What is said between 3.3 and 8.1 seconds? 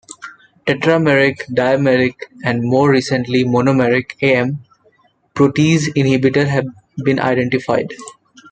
monomeric aM protease inhibitors have been identified.